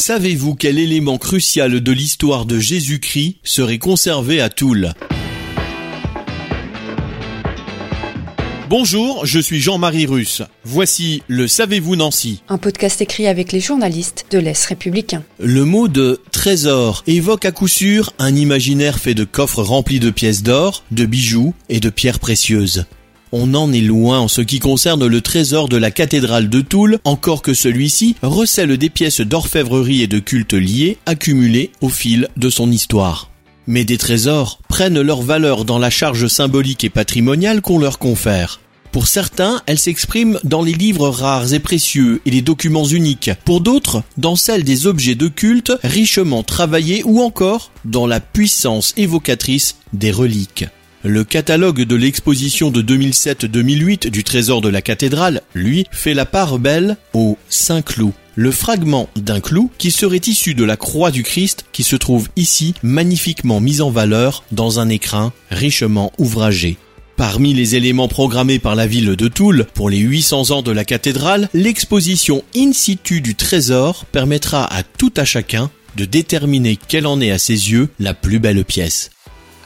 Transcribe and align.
Savez-vous 0.00 0.54
quel 0.54 0.78
élément 0.78 1.18
crucial 1.18 1.82
de 1.82 1.92
l'histoire 1.92 2.46
de 2.46 2.58
Jésus-Christ 2.58 3.36
serait 3.44 3.76
conservé 3.76 4.40
à 4.40 4.48
Toul? 4.48 4.94
Bonjour, 8.70 9.26
je 9.26 9.38
suis 9.38 9.60
Jean-Marie 9.60 10.06
Russe. 10.06 10.40
Voici 10.64 11.22
le 11.28 11.46
Savez-vous 11.46 11.96
Nancy 11.96 12.42
Un 12.48 12.56
podcast 12.56 13.02
écrit 13.02 13.26
avec 13.26 13.52
les 13.52 13.60
journalistes 13.60 14.24
de 14.30 14.38
l'Est 14.38 14.64
républicain. 14.64 15.22
Le 15.38 15.66
mot 15.66 15.86
de 15.86 16.22
trésor 16.32 17.02
évoque 17.06 17.44
à 17.44 17.52
coup 17.52 17.68
sûr 17.68 18.14
un 18.18 18.34
imaginaire 18.34 18.98
fait 18.98 19.12
de 19.12 19.24
coffres 19.24 19.62
remplis 19.62 20.00
de 20.00 20.08
pièces 20.08 20.42
d'or, 20.42 20.82
de 20.92 21.04
bijoux 21.04 21.52
et 21.68 21.78
de 21.78 21.90
pierres 21.90 22.20
précieuses. 22.20 22.86
On 23.32 23.54
en 23.54 23.72
est 23.72 23.80
loin 23.80 24.18
en 24.18 24.26
ce 24.26 24.40
qui 24.40 24.58
concerne 24.58 25.06
le 25.06 25.20
trésor 25.20 25.68
de 25.68 25.76
la 25.76 25.92
cathédrale 25.92 26.48
de 26.48 26.60
Toul, 26.60 26.98
encore 27.04 27.42
que 27.42 27.54
celui-ci 27.54 28.16
recèle 28.22 28.76
des 28.76 28.90
pièces 28.90 29.20
d'orfèvrerie 29.20 30.02
et 30.02 30.08
de 30.08 30.18
culte 30.18 30.54
liées, 30.54 30.98
accumulées 31.06 31.70
au 31.80 31.88
fil 31.88 32.28
de 32.36 32.50
son 32.50 32.72
histoire. 32.72 33.30
Mais 33.68 33.84
des 33.84 33.98
trésors 33.98 34.58
prennent 34.68 35.00
leur 35.00 35.22
valeur 35.22 35.64
dans 35.64 35.78
la 35.78 35.90
charge 35.90 36.26
symbolique 36.26 36.82
et 36.82 36.90
patrimoniale 36.90 37.60
qu'on 37.60 37.78
leur 37.78 38.00
confère. 38.00 38.58
Pour 38.90 39.06
certains, 39.06 39.62
elle 39.66 39.78
s'exprime 39.78 40.40
dans 40.42 40.62
les 40.62 40.72
livres 40.72 41.08
rares 41.08 41.54
et 41.54 41.60
précieux 41.60 42.20
et 42.26 42.32
les 42.32 42.42
documents 42.42 42.86
uniques. 42.86 43.30
Pour 43.44 43.60
d'autres, 43.60 44.02
dans 44.16 44.34
celle 44.34 44.64
des 44.64 44.88
objets 44.88 45.14
de 45.14 45.28
culte 45.28 45.72
richement 45.84 46.42
travaillés 46.42 47.04
ou 47.04 47.20
encore 47.20 47.70
dans 47.84 48.08
la 48.08 48.18
puissance 48.18 48.92
évocatrice 48.96 49.76
des 49.92 50.10
reliques. 50.10 50.64
Le 51.02 51.24
catalogue 51.24 51.80
de 51.80 51.96
l'exposition 51.96 52.70
de 52.70 52.82
2007-2008 52.82 54.10
du 54.10 54.22
Trésor 54.22 54.60
de 54.60 54.68
la 54.68 54.82
cathédrale, 54.82 55.40
lui, 55.54 55.86
fait 55.90 56.12
la 56.12 56.26
part 56.26 56.58
belle 56.58 56.98
au 57.14 57.38
Saint 57.48 57.80
Clou, 57.80 58.12
le 58.34 58.50
fragment 58.50 59.08
d'un 59.16 59.40
clou 59.40 59.70
qui 59.78 59.90
serait 59.92 60.20
issu 60.26 60.54
de 60.54 60.62
la 60.62 60.76
croix 60.76 61.10
du 61.10 61.22
Christ 61.22 61.64
qui 61.72 61.84
se 61.84 61.96
trouve 61.96 62.28
ici 62.36 62.74
magnifiquement 62.82 63.60
mis 63.60 63.80
en 63.80 63.90
valeur 63.90 64.44
dans 64.52 64.78
un 64.78 64.90
écrin 64.90 65.32
richement 65.50 66.12
ouvragé. 66.18 66.76
Parmi 67.16 67.54
les 67.54 67.76
éléments 67.76 68.08
programmés 68.08 68.58
par 68.58 68.74
la 68.74 68.86
ville 68.86 69.16
de 69.16 69.28
Toul 69.28 69.66
pour 69.72 69.88
les 69.88 69.98
800 69.98 70.50
ans 70.50 70.62
de 70.62 70.70
la 70.70 70.84
cathédrale, 70.84 71.48
l'exposition 71.54 72.44
in 72.54 72.72
situ 72.74 73.22
du 73.22 73.34
trésor 73.34 74.04
permettra 74.04 74.70
à 74.70 74.82
tout 74.82 75.12
à 75.16 75.24
chacun 75.24 75.70
de 75.96 76.04
déterminer 76.04 76.76
quelle 76.76 77.06
en 77.06 77.22
est 77.22 77.30
à 77.30 77.38
ses 77.38 77.72
yeux 77.72 77.88
la 77.98 78.12
plus 78.12 78.38
belle 78.38 78.64
pièce. 78.66 79.10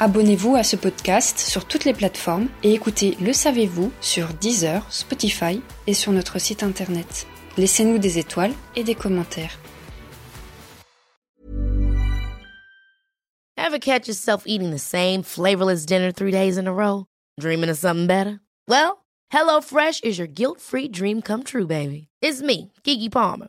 Abonnez-vous 0.05 0.55
à 0.55 0.63
ce 0.63 0.77
podcast 0.77 1.39
sur 1.39 1.65
toutes 1.65 1.87
les 1.87 1.95
plateformes 1.95 2.49
et 2.63 2.75
écoutez 2.75 3.17
Le 3.23 3.33
Savez-vous 3.33 3.91
sur 4.03 4.35
Deezer, 4.35 4.85
Spotify 4.93 5.63
et 5.87 5.95
sur 5.95 6.13
notre 6.13 6.39
site 6.39 6.63
internet. 6.63 7.27
Laissez-nous 7.57 7.97
des 7.97 8.19
étoiles 8.19 8.53
et 8.77 8.85
des 8.85 8.95
commentaires. 8.95 9.59
Ever 13.57 13.79
catch 13.79 14.07
yourself 14.07 14.43
eating 14.45 14.73
the 14.75 14.79
same 14.79 15.23
flavorless 15.23 15.87
dinner 15.87 16.13
three 16.13 16.31
days 16.31 16.59
in 16.59 16.67
a 16.67 16.71
row? 16.71 17.07
Dreaming 17.41 17.71
of 17.71 17.79
something 17.79 18.07
better? 18.07 18.41
Well, 18.69 19.07
HelloFresh 19.33 20.05
is 20.05 20.19
your 20.19 20.29
guilt-free 20.29 20.89
dream 20.89 21.23
come 21.23 21.45
true, 21.45 21.67
baby. 21.67 22.09
It's 22.21 22.43
me, 22.43 22.73
Kiki 22.85 23.09
Palmer. 23.09 23.49